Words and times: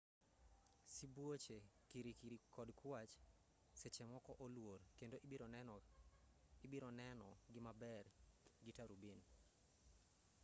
sibuoche 0.93 1.57
kirikiri 1.89 2.37
kod 2.55 2.69
kwach 2.79 3.13
sechemoko 3.79 4.31
oluor 4.45 4.79
kendo 4.97 5.15
ibironeno 6.65 7.29
gi 7.53 7.59
maber 7.65 8.03
gi 8.63 8.71
turubin 8.77 9.19